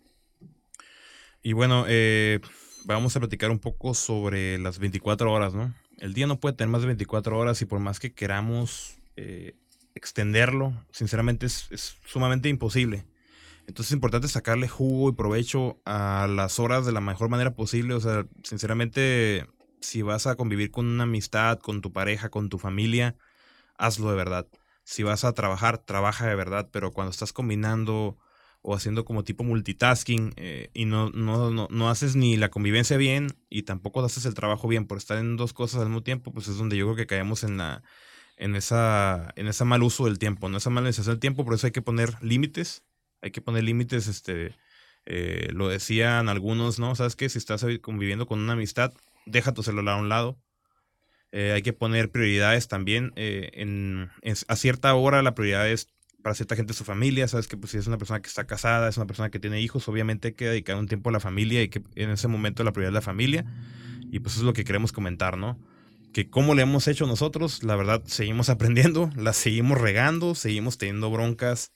[1.42, 2.40] Y bueno, eh,
[2.86, 5.74] vamos a platicar un poco sobre las 24 horas, ¿no?
[5.98, 9.56] El día no puede tener más de 24 horas y por más que queramos eh,
[9.94, 13.06] extenderlo, sinceramente es, es, sumamente imposible.
[13.68, 17.96] Entonces es importante sacarle jugo y provecho a las horas de la mejor manera posible.
[17.96, 19.48] O sea, sinceramente,
[19.82, 23.16] si vas a convivir con una amistad, con tu pareja, con tu familia,
[23.78, 24.48] hazlo de verdad.
[24.84, 28.18] Si vas a trabajar, trabaja de verdad, pero cuando estás combinando
[28.62, 32.98] o haciendo como tipo multitasking eh, y no, no, no, no, haces ni la convivencia
[32.98, 36.34] bien y tampoco haces el trabajo bien por estar en dos cosas al mismo tiempo,
[36.34, 37.84] pues es donde yo creo que caemos en la
[38.38, 41.54] en esa en ese mal uso del tiempo, no esa mal necesidad del tiempo, por
[41.54, 42.84] eso hay que poner límites,
[43.22, 44.56] hay que poner límites, este,
[45.06, 46.96] eh, lo decían algunos, ¿no?
[46.96, 47.30] ¿Sabes qué?
[47.30, 48.94] Si estás conviviendo con una amistad,
[49.26, 50.40] deja tu celular a un lado.
[51.38, 53.12] Eh, hay que poner prioridades también.
[53.18, 54.10] en,
[54.48, 55.90] a cierta hora la prioridad es
[56.24, 58.88] para cierta gente su familia, sabes que pues si es una persona que está casada,
[58.88, 61.62] es una persona que tiene hijos, obviamente hay que dedicar un tiempo a la familia
[61.62, 63.46] y que en ese momento la prioridad es la familia.
[64.12, 65.60] Y pues es lo que queremos comentar, ¿no?
[66.14, 71.12] Que cómo le hemos hecho nosotros, la verdad, seguimos aprendiendo, la seguimos regando, seguimos teniendo
[71.12, 71.74] broncas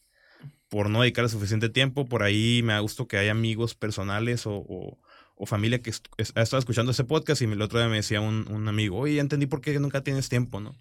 [0.69, 2.05] por no dedicarle suficiente tiempo.
[2.05, 4.97] Por ahí me ha gustado que hay amigos personales o,
[5.45, 8.67] familia que ha estado escuchando ese podcast y el otro día me decía un, un
[8.67, 10.75] amigo, oye, ya entendí por qué nunca tienes tiempo, ¿no?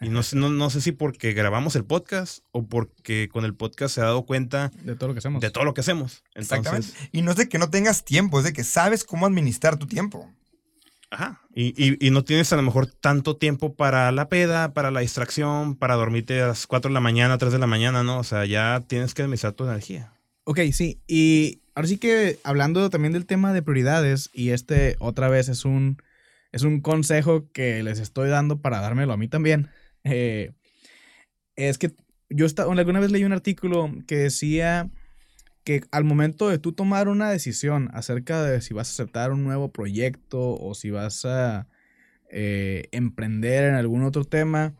[0.00, 3.94] Y no, no, no, sé si porque grabamos el podcast o porque con el podcast
[3.94, 5.40] se ha dado cuenta de todo lo que hacemos.
[5.40, 6.24] De todo lo que hacemos.
[6.34, 6.88] Exactamente.
[7.12, 9.86] Y no es de que no tengas tiempo, es de que sabes cómo administrar tu
[9.86, 10.30] tiempo.
[11.10, 11.40] Ajá.
[11.54, 15.76] Y, y, no tienes a lo mejor tanto tiempo para la peda, para la distracción,
[15.76, 18.18] para dormirte a las 4 de la mañana, 3 de la mañana, ¿no?
[18.18, 20.12] O sea, ya tienes que administrar tu energía.
[20.42, 21.00] Ok, sí.
[21.06, 25.64] Y ahora sí que hablando también del tema de prioridades, y este otra vez es
[25.64, 25.98] un,
[26.52, 29.68] es un consejo que les estoy dando para dármelo a mí también.
[30.04, 30.52] Eh,
[31.56, 31.92] es que
[32.30, 34.90] yo alguna vez leí un artículo que decía
[35.64, 39.44] que al momento de tú tomar una decisión acerca de si vas a aceptar un
[39.44, 41.68] nuevo proyecto o si vas a
[42.30, 44.74] eh, emprender en algún otro tema,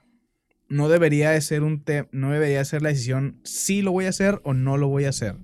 [0.68, 4.40] no debería de ser un no debería ser la decisión si lo voy a hacer
[4.44, 5.36] o no lo voy a hacer.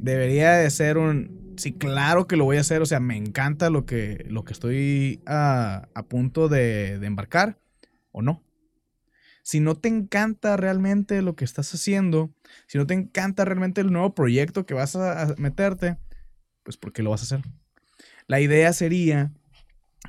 [0.00, 3.70] Debería de ser un sí, claro que lo voy a hacer, o sea, me encanta
[3.70, 7.58] lo que, lo que estoy a, punto de, de embarcar
[8.12, 8.42] o no
[9.48, 12.30] si no te encanta realmente lo que estás haciendo,
[12.66, 15.96] si no te encanta realmente el nuevo proyecto que vas a meterte,
[16.64, 17.50] pues ¿por qué lo vas a hacer?
[18.26, 19.32] La idea sería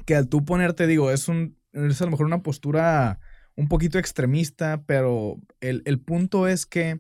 [0.06, 3.22] que al tú ponerte, digo, es, un, es a lo mejor una postura
[3.56, 7.00] un poquito extremista, pero el, el punto es que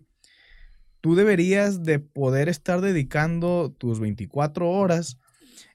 [1.01, 5.17] tú deberías de poder estar dedicando tus 24 horas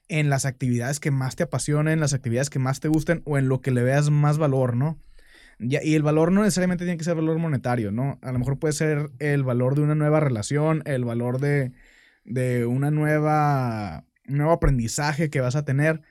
[0.07, 3.49] en las actividades que más te apasionen, las actividades que más te gusten o en
[3.49, 4.99] lo que le veas más valor, ¿no?
[5.57, 8.19] y el valor no necesariamente tiene que ser valor monetario, ¿no?
[8.21, 11.71] A lo mejor puede ser el valor de una nueva relación, el valor de,
[12.25, 16.01] de una nueva, un nuevo aprendizaje que vas a tener.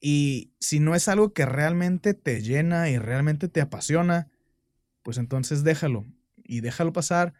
[0.00, 4.28] Y si no es algo que realmente te llena y realmente te apasiona,
[5.02, 6.06] pues entonces déjalo
[6.44, 7.34] y déjalo pasar.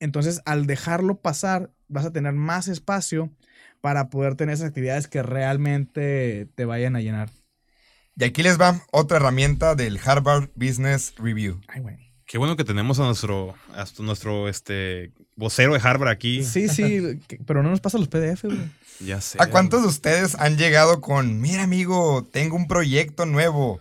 [0.00, 3.30] Entonces al dejarlo pasar vas a tener más espacio
[3.80, 7.30] para poder tener esas actividades que realmente te vayan a llenar.
[8.16, 11.60] Y aquí les va otra herramienta del Harvard Business Review.
[11.68, 12.06] Ay, güey.
[12.26, 13.54] Qué bueno que tenemos a nuestro,
[14.00, 16.42] nuestro este, vocero de Harvard aquí.
[16.42, 18.68] Sí, sí, pero no nos pasa los PDF, güey.
[18.98, 19.38] Ya sé.
[19.40, 23.80] ¿A cuántos de ustedes han llegado con, mira amigo, tengo un proyecto nuevo?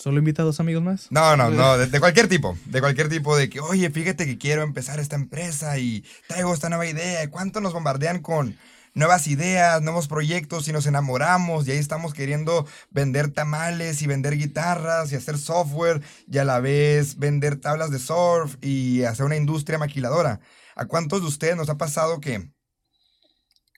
[0.00, 1.08] ¿Solo invita a dos amigos más?
[1.10, 2.56] No, no, no, de, cualquier tipo.
[2.64, 6.70] De cualquier tipo de que, oye, fíjate que quiero empezar esta empresa y traigo esta
[6.70, 7.28] nueva idea.
[7.28, 8.56] ¿Cuánto nos bombardean con,
[8.94, 14.38] nuevas ideas, nuevos proyectos y nos enamoramos y ahí estamos queriendo vender tamales y vender
[14.38, 19.36] guitarras y hacer software y a la vez vender tablas de surf y hacer una
[19.36, 20.40] industria maquiladora.
[20.76, 22.50] ¿A cuántos de ustedes nos ha pasado que,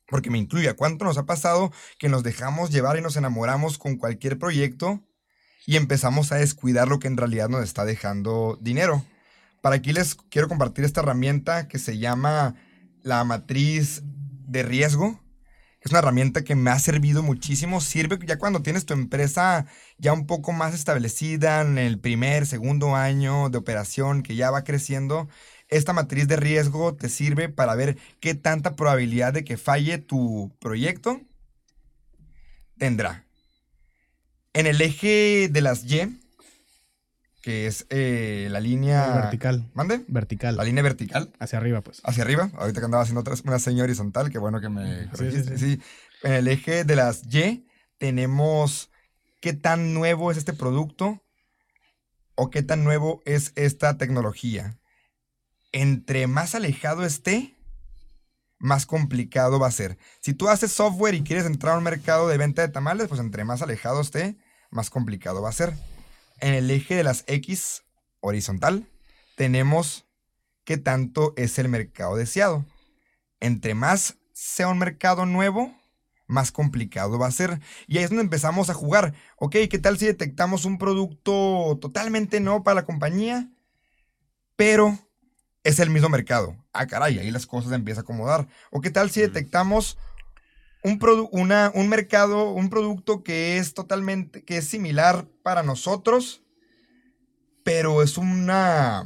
[0.07, 3.77] porque me incluye, a cuánto nos ha pasado que nos dejamos llevar y nos enamoramos
[3.77, 5.03] con cualquier proyecto
[5.67, 9.05] y empezamos a descuidar lo que en realidad nos está dejando dinero?
[9.61, 12.57] Para aquí les quiero compartir esta herramienta que se llama
[13.03, 15.21] la matriz de riesgo.
[15.81, 17.81] Es una herramienta que me ha servido muchísimo.
[17.81, 19.67] Sirve ya cuando tienes tu empresa
[19.99, 24.65] ya un poco más establecida en el primer, segundo año de operación, que ya va
[24.65, 25.29] creciendo.
[25.69, 30.53] Esta matriz de riesgo te sirve para ver qué tanta probabilidad de que falle tu
[30.61, 31.21] proyecto
[32.79, 33.22] tendrá.
[34.55, 36.23] En el eje de las Y
[37.43, 39.15] que es eh, la línea...
[39.15, 39.69] Vertical.
[39.75, 40.05] ¿Mande?
[40.07, 40.57] Vertical.
[40.57, 41.33] La línea vertical.
[41.41, 42.01] Hacia arriba, pues.
[42.05, 42.51] Hacia arriba.
[42.55, 45.59] Ahorita que andaba haciendo otra, una seña horizontal, qué bueno que me corregiste.
[45.59, 45.81] Sí,
[46.23, 47.67] En el eje de las Y
[47.99, 48.91] tenemos
[49.41, 51.21] qué tan nuevo es este producto
[52.37, 54.79] o qué tan nuevo es esta tecnología.
[55.73, 57.57] Entre más alejado esté,
[58.63, 59.99] más complicado va a ser.
[60.21, 63.21] Si tú haces software y quieres entrar a un mercado de venta de tamales, pues
[63.21, 64.39] entre más alejado esté,
[64.71, 65.75] más complicado va a ser
[66.43, 67.85] en el eje de las X
[68.21, 68.89] horizontal
[69.37, 70.07] tenemos
[70.65, 72.67] qué tanto es el mercado deseado.
[73.41, 75.73] Entre más sea un mercado nuevo,
[76.27, 77.61] más complicado va a ser.
[77.87, 79.15] Y ahí es donde empezamos a jugar.
[79.37, 83.49] Ok, ¿qué tal si detectamos un producto totalmente nuevo para la compañía?
[84.57, 84.99] Pero
[85.65, 86.57] es el mismo mercado.
[86.73, 88.49] Ah, caray, ahí las cosas empiezan a acomodar.
[88.71, 89.99] ¿O qué tal si detectamos
[90.83, 90.99] un,
[91.31, 96.43] una, un mercado, un producto que es totalmente, que es similar para nosotros,
[97.65, 99.05] pero es una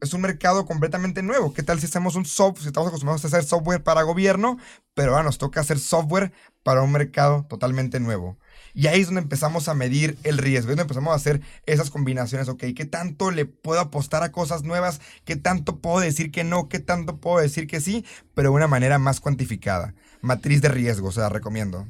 [0.00, 1.54] es un mercado completamente nuevo.
[1.54, 4.58] ¿Qué tal si hacemos un software, si estamos acostumbrados a hacer software para gobierno,
[4.94, 6.32] pero ahora nos toca hacer software
[6.64, 8.36] para un mercado totalmente nuevo?
[8.74, 11.90] Y ahí es donde empezamos a medir el riesgo, es donde empezamos a hacer esas
[11.90, 15.00] combinaciones, ok, ¿qué tanto le puedo apostar a cosas nuevas?
[15.24, 16.68] ¿Qué tanto puedo decir que no?
[16.68, 18.04] ¿Qué tanto puedo decir que sí?
[18.34, 19.94] Pero de una manera más cuantificada.
[20.22, 21.86] Matriz de riesgo, o sea, recomiendo.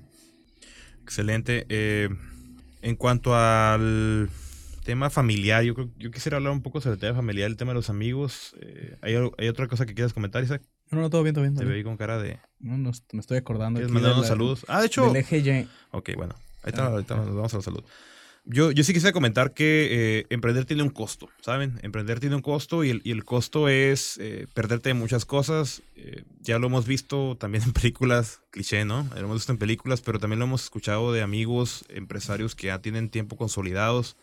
[1.02, 1.66] Excelente.
[1.68, 2.08] Eh,
[2.80, 4.28] en cuanto al
[4.84, 7.76] tema familiar, yo, yo quisiera hablar un poco sobre el tema familiar, el tema de
[7.76, 8.54] los amigos.
[8.60, 10.62] Eh, ¿hay, ¿hay, otra cosa que quieras comentar, Isaac?
[10.90, 11.54] No, no, todo bien, todo bien.
[11.54, 12.38] Te veo con cara de...
[12.58, 13.78] No, no, me estoy acordando.
[13.78, 14.66] ¿Quieres mandar unos saludos?
[14.68, 15.06] Ah, de hecho...
[15.06, 16.34] Del eje Ok, bueno.
[16.62, 17.84] Ahorita, ahorita nos vamos a la salud.
[18.44, 21.78] Yo, yo sí quisiera comentar que eh, emprender tiene un costo, ¿saben?
[21.82, 25.82] Emprender tiene un costo y el, y el costo es eh, perderte muchas cosas.
[25.94, 29.08] Eh, ya lo hemos visto también en películas, cliché, ¿no?
[29.14, 32.80] Lo hemos visto en películas, pero también lo hemos escuchado de amigos, empresarios que ya
[32.80, 34.16] tienen tiempo consolidados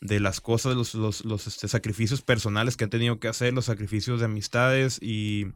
[0.00, 3.66] de las cosas, los, los, los este, sacrificios personales que han tenido que hacer, los
[3.66, 5.46] sacrificios de amistades y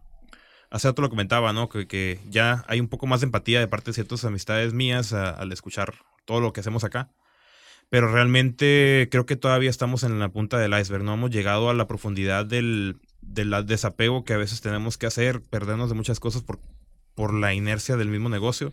[0.77, 1.69] hace rato lo comentaba, ¿no?
[1.69, 5.13] Que, que, ya hay un poco más de empatía de parte de ciertas amistades mías
[5.13, 7.11] al escuchar todo lo que hacemos acá.
[7.89, 11.75] Pero realmente creo que todavía estamos en la punta del iceberg, no hemos llegado a
[11.75, 16.43] la profundidad del, del desapego que a veces tenemos que hacer, perdernos de muchas cosas
[16.43, 16.59] por,
[17.15, 18.73] por la inercia del mismo negocio.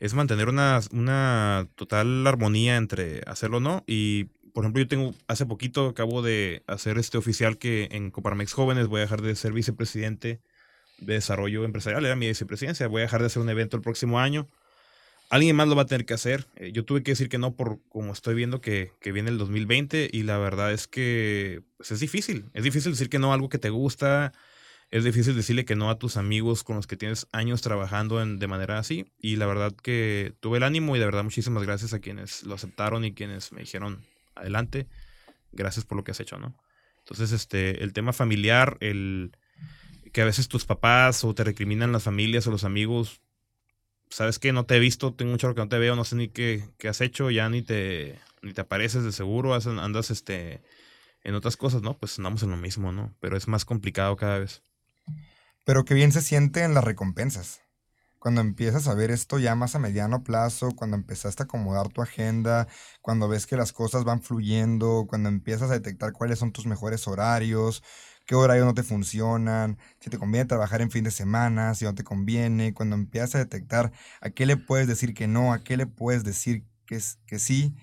[0.00, 3.84] Es mantener una, una total armonía entre hacerlo o no.
[3.86, 8.52] Y, por ejemplo, yo tengo, hace poquito acabo de hacer este oficial que en Coparmex
[8.52, 10.40] Jóvenes voy a dejar de ser vicepresidente
[10.98, 14.20] de desarrollo empresarial, era mi vicepresidencia, voy a dejar de hacer un evento el próximo
[14.20, 14.48] año.
[15.28, 16.46] Alguien más lo va a tener que hacer.
[16.56, 19.38] Eh, yo tuve que decir que no por como estoy viendo que, que viene el
[19.38, 22.44] 2020 y la verdad es que pues, es difícil.
[22.54, 24.32] Es difícil decir que no a algo que te gusta.
[24.92, 28.38] Es difícil decirle que no a tus amigos con los que tienes años trabajando en,
[28.38, 29.06] de manera así.
[29.18, 32.54] Y la verdad que tuve el ánimo y de verdad muchísimas gracias a quienes lo
[32.54, 34.04] aceptaron y quienes me dijeron
[34.36, 34.86] adelante.
[35.50, 36.54] Gracias por lo que has hecho, ¿no?
[36.98, 39.32] Entonces, este, el tema familiar, el,
[40.12, 43.20] que a veces tus papás o te recriminan las familias o los amigos,
[44.10, 46.28] sabes que no te he visto, tengo mucho que no te veo, no sé ni
[46.28, 50.62] qué, qué, has hecho, ya ni te, ni te apareces de seguro, andas este,
[51.22, 51.98] en otras cosas, ¿no?
[51.98, 53.14] Pues andamos en lo mismo, ¿no?
[53.20, 54.62] Pero es más complicado cada vez.
[55.64, 57.60] Pero qué bien se siente en las recompensas.
[58.18, 62.02] Cuando empiezas a ver esto ya más a mediano plazo, cuando empezaste a acomodar tu
[62.02, 62.66] agenda,
[63.00, 67.06] cuando ves que las cosas van fluyendo, cuando empiezas a detectar cuáles son tus mejores
[67.06, 67.82] horarios,
[68.26, 71.94] qué horarios no te funcionan, si te conviene trabajar en fin de semana, si no
[71.94, 75.76] te conviene, cuando empiezas a detectar a qué le puedes decir que no, a qué
[75.76, 77.74] le puedes decir que, que sí,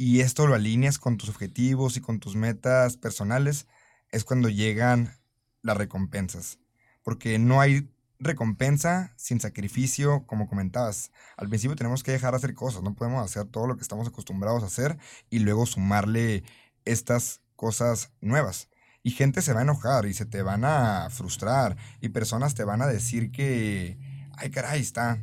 [0.00, 3.66] y esto lo alineas con tus objetivos y con tus metas personales,
[4.10, 5.14] es cuando llegan
[5.60, 6.58] las recompensas.
[7.02, 11.10] Porque no hay recompensa sin sacrificio, como comentabas.
[11.36, 14.08] Al principio tenemos que dejar de hacer cosas, no podemos hacer todo lo que estamos
[14.08, 14.96] acostumbrados a hacer
[15.28, 16.44] y luego sumarle
[16.86, 18.69] estas cosas nuevas.
[19.02, 21.76] Y gente se va a enojar y se te van a frustrar.
[22.00, 23.98] Y personas te van a decir que,
[24.36, 25.22] ay caray, está,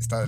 [0.00, 0.26] está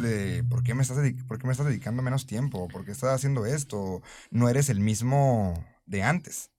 [0.48, 2.68] ¿por, qué me estás ¿por qué me estás dedicando menos tiempo?
[2.68, 4.02] ¿Por qué estás haciendo esto?
[4.30, 6.50] No eres el mismo de antes.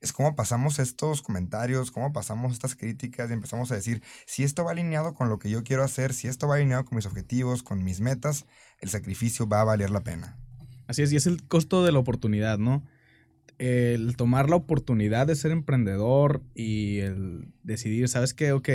[0.00, 4.62] Es como pasamos estos comentarios, cómo pasamos estas críticas y empezamos a decir, si esto
[4.62, 7.62] va alineado con lo que yo quiero hacer, si esto va alineado con mis objetivos,
[7.62, 8.44] con mis metas,
[8.78, 10.38] el sacrificio va a valer la pena.
[10.86, 12.84] Así es, y es el costo de la oportunidad, ¿no?
[13.58, 18.52] El tomar la oportunidad de ser emprendedor y el decidir, ¿sabes qué?
[18.52, 18.68] Ok,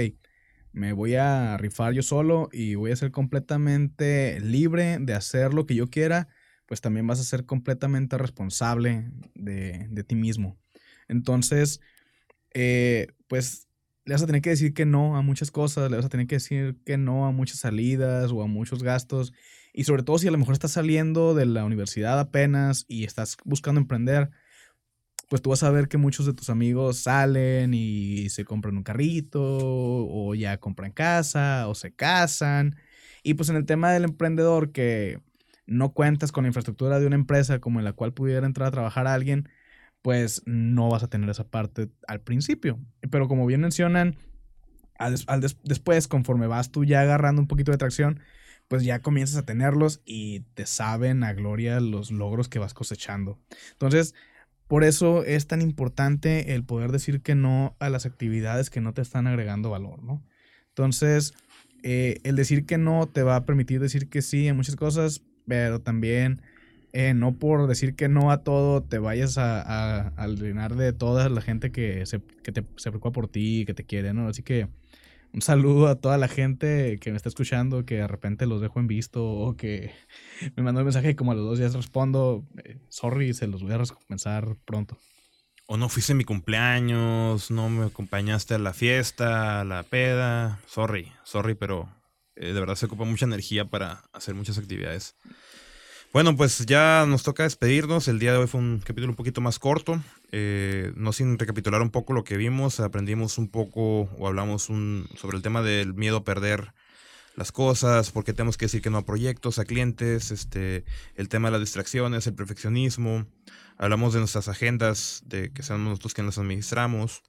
[0.74, 5.66] me voy a rifar yo solo y voy a ser completamente libre de hacer lo
[5.66, 6.28] que yo quiera,
[6.66, 10.58] pues también vas a ser completamente responsable de, ti mismo.
[11.08, 11.82] Entonces,
[12.54, 13.68] eh, pues
[14.06, 16.28] le vas a tener que decir que no a muchas cosas, le vas a tener
[16.28, 19.34] que decir que no a muchas salidas o a muchos gastos.
[19.74, 23.38] Y sobre todo si a lo mejor estás saliendo de la universidad apenas y estás
[23.46, 24.32] buscando emprender,
[25.32, 28.84] pues tú vas a ver que muchos de tus amigos salen y se compran un
[28.84, 32.76] carrito o ya compran casa o se casan.
[33.24, 35.22] Y pues en el tema del emprendedor que
[35.66, 38.72] no cuentas con la infraestructura de una empresa como en la cual pudiera entrar a
[38.72, 39.48] trabajar alguien,
[40.02, 42.78] pues no vas a tener esa parte al principio.
[43.10, 44.18] Pero como bien mencionan,
[45.00, 45.16] al,
[45.64, 48.20] después, conforme vas tú ya agarrando un poquito de tracción,
[48.68, 53.40] pues ya comienzas a tenerlos y te saben a gloria los logros que vas cosechando.
[53.72, 54.14] Entonces,
[54.72, 58.94] por eso es tan importante el poder decir que no a las actividades que no
[58.94, 60.24] te están agregando valor, ¿no?
[60.70, 61.34] Entonces,
[61.84, 65.24] eh, el decir que no te va a permitir decir que sí a muchas cosas,
[65.46, 66.42] pero también
[66.94, 71.28] eh, no por decir que no a todo te vayas a, a, alienar de toda
[71.28, 74.30] la gente que se, que te, se preocupa por ti, que te quiere, ¿no?
[74.30, 74.70] Así que
[75.34, 78.80] un saludo a toda la gente que me está escuchando, que de repente los dejo
[78.80, 79.94] en visto o que
[80.56, 83.64] me mandó un mensaje y como a los dos días respondo, eh, sorry, se los
[83.64, 84.98] voy a recompensar pronto.
[85.68, 90.60] O no fuiste mi cumpleaños, no me acompañaste a la fiesta, a la peda.
[90.68, 91.88] Sorry, sorry, pero
[92.36, 95.16] eh, de verdad se ocupa mucha energía para hacer muchas actividades.
[96.12, 98.10] Bueno, pues ya nos toca despedirnos.
[98.10, 100.04] El día de hoy fue un capítulo un poquito más corto.
[100.32, 105.08] Eh, no sin recapitular un poco lo que vimos, aprendimos un poco o hablamos un,
[105.16, 106.74] sobre el tema del miedo a perder
[107.36, 111.30] las cosas, por qué tenemos que decir que no a proyectos, a clientes, este, el
[111.30, 113.26] tema de las distracciones, el perfeccionismo.
[113.78, 117.24] Hablamos de nuestras agendas, de que seamos nosotros que las administramos.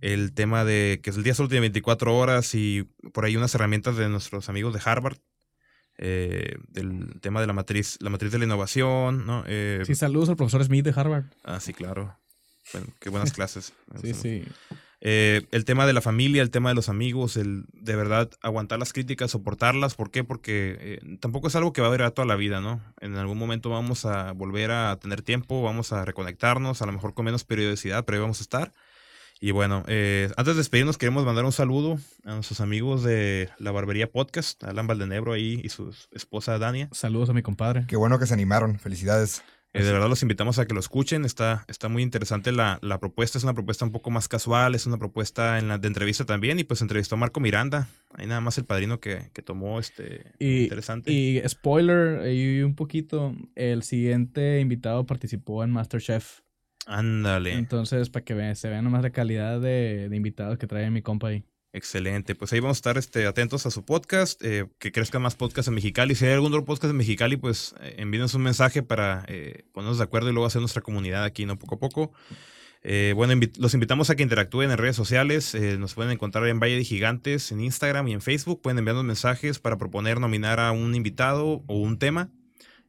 [0.00, 3.96] El tema de que el día solo tiene 24 horas y por ahí unas herramientas
[3.96, 5.18] de nuestros amigos de Harvard
[5.98, 9.44] eh, del tema de la matriz, la matriz de la innovación, ¿no?
[9.46, 11.26] Eh, sí, saludos al profesor Smith de Harvard.
[11.44, 12.18] Ah, sí, claro.
[12.72, 13.72] Bueno, qué buenas clases.
[14.02, 14.44] sí, sí.
[15.02, 18.78] Eh, el tema de la familia, el tema de los amigos, el de verdad aguantar
[18.78, 19.94] las críticas, soportarlas.
[19.94, 20.24] ¿Por qué?
[20.24, 22.82] Porque eh, tampoco es algo que va a durar toda la vida, ¿no?
[23.00, 27.14] En algún momento vamos a volver a tener tiempo, vamos a reconectarnos, a lo mejor
[27.14, 28.72] con menos periodicidad, pero ahí vamos a estar.
[29.42, 33.70] Y bueno, eh, antes de despedirnos, queremos mandar un saludo a nuestros amigos de la
[33.70, 36.90] Barbería Podcast, Alan Valdenebro ahí y su esposa Dania.
[36.92, 37.86] Saludos a mi compadre.
[37.88, 38.78] Qué bueno que se animaron.
[38.78, 39.42] Felicidades.
[39.72, 41.24] Eh, de verdad los invitamos a que lo escuchen.
[41.24, 43.38] Está, está muy interesante la, la, propuesta.
[43.38, 46.58] Es una propuesta un poco más casual, es una propuesta en la, de entrevista también.
[46.58, 47.88] Y pues entrevistó a Marco Miranda.
[48.14, 51.12] Ahí nada más el padrino que, que tomó este y, interesante.
[51.12, 56.40] Y spoiler, y un poquito, el siguiente invitado participó en Masterchef.
[56.86, 57.52] Ándale.
[57.52, 61.28] Entonces, para que se vean nomás la calidad de, de, invitados que trae mi compa
[61.28, 61.44] ahí.
[61.72, 62.34] Excelente.
[62.34, 65.68] Pues ahí vamos a estar este, atentos a su podcast, eh, que crezca más podcast
[65.68, 66.14] en Mexicali.
[66.14, 69.98] Si hay algún otro podcast en Mexicali, pues eh, envíenos un mensaje para eh, ponernos
[69.98, 71.58] de acuerdo y luego hacer nuestra comunidad aquí, ¿no?
[71.58, 72.12] Poco a poco.
[72.82, 75.54] Eh, bueno, los invitamos a que interactúen en redes sociales.
[75.54, 78.62] Eh, nos pueden encontrar en Valle de Gigantes, en Instagram y en Facebook.
[78.62, 82.30] Pueden enviarnos mensajes para proponer nominar a un invitado o un tema.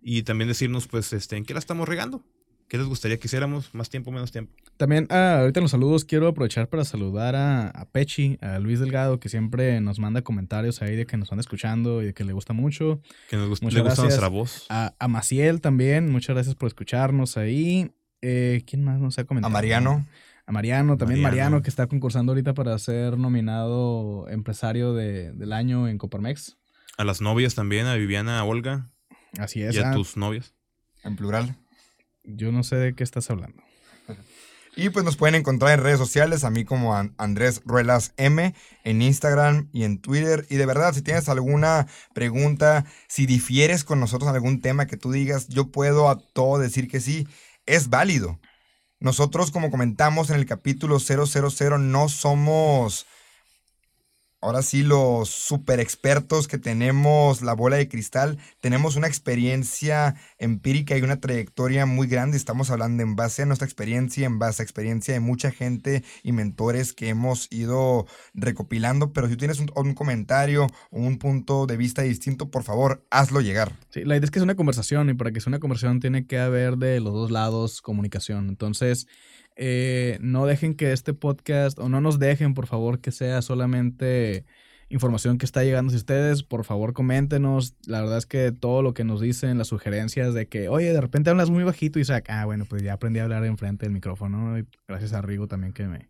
[0.02, 2.24] Y también decirnos, pues, este, en qué la estamos regando.
[2.72, 3.76] ¿Qué les gustaría que hiciéramos?
[3.76, 4.56] ¿Más tiempo, menos tiempo?
[4.78, 8.80] También, ah, ahorita en los saludos quiero aprovechar para saludar a, a, Pechi, a Luis
[8.80, 12.24] Delgado, que siempre nos manda comentarios ahí de que nos van escuchando y de que
[12.24, 13.02] le gusta mucho.
[13.30, 14.68] Que nos gusta, le gusta nuestra voz.
[14.70, 17.92] A, a, Maciel también, muchas gracias por escucharnos ahí.
[18.22, 19.52] Eh, ¿Quién más nos ha comentado?
[19.52, 20.08] A Mariano.
[20.46, 25.52] A Mariano, también Mariano, Mariano que está concursando ahorita para ser nominado empresario de, del
[25.52, 26.56] año en Coparmex.
[26.98, 28.90] A las novias también, a Viviana, a Olga.
[29.38, 29.76] Así es.
[29.76, 30.54] Y a ah, tus novias.
[31.04, 31.58] En plural.
[32.24, 33.62] Yo no sé de qué estás hablando.
[34.76, 38.56] Y pues nos pueden encontrar en redes sociales, a mí como Andrés Ruelas M,
[38.86, 40.46] en Instagram y en Twitter.
[40.50, 44.96] Y de verdad, si tienes alguna pregunta, si difieres con nosotros en algún tema que
[44.96, 47.28] tú digas, yo puedo a todo decir que sí,
[47.66, 48.40] es válido.
[49.02, 53.08] Nosotros, como comentamos en el capítulo 000, no somos
[54.42, 60.98] ahora sí los super expertos que tenemos la bola de cristal, tenemos una experiencia empírica
[60.98, 62.38] y una trayectoria muy grande.
[62.38, 66.32] Estamos hablando en base a nuestra experiencia, en base a experiencia de mucha gente y
[66.32, 69.14] mentores que hemos ido recopilando.
[69.14, 73.42] Pero si tienes un, un comentario o un punto de vista distinto, por favor, hazlo
[73.42, 73.74] llegar.
[73.90, 76.26] Sí, la idea es que es una conversación y para que sea una conversación tiene
[76.26, 78.50] que haber de los dos lados comunicación.
[78.50, 79.08] Entonces,
[79.56, 84.46] eh, no dejen que este podcast, o no nos dejen, por favor, que sea solamente
[84.90, 86.44] información que está llegando a ustedes.
[86.44, 87.76] Por favor, coméntenos.
[87.86, 91.02] La verdad es que todo lo que nos dicen, las sugerencias de que, oye, de
[91.02, 93.94] repente hablas muy bajito y Isaac, ah, bueno, pues ya aprendí a hablar enfrente del
[93.94, 94.58] micrófono.
[94.60, 96.10] Y gracias a Rigo también que me,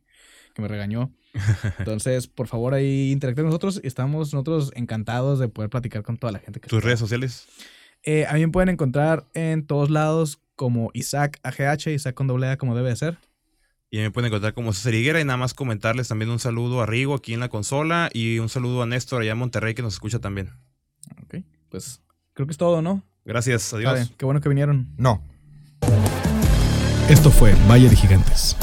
[0.55, 1.11] que me regañó.
[1.79, 3.79] Entonces, por favor, ahí interactúen nosotros.
[3.83, 6.87] Estamos nosotros encantados de poder platicar con toda la gente que ¿Tus está.
[6.87, 7.47] redes sociales?
[8.03, 12.47] Eh, a mí me pueden encontrar en todos lados como Isaac AGH, Isaac con doble
[12.47, 13.17] A como debe de ser.
[13.93, 16.85] Y me pueden encontrar como César Higuera y nada más comentarles también un saludo a
[16.85, 19.95] Rigo aquí en la consola y un saludo a Néstor allá en Monterrey que nos
[19.95, 20.49] escucha también.
[21.23, 22.01] Ok, pues
[22.33, 23.03] creo que es todo, ¿no?
[23.25, 23.91] Gracias, adiós.
[23.91, 24.87] Vale, qué bueno que vinieron.
[24.95, 25.21] No.
[27.09, 28.55] Esto fue Valle de Gigantes.